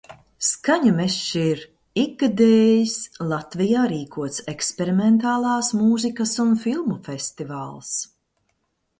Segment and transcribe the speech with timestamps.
[0.45, 1.59] Skaņu mežs ir
[2.03, 2.95] ikgadējis
[3.33, 7.93] Latvijā rīkots eksperimentālās mūzikas un filmu festivāls.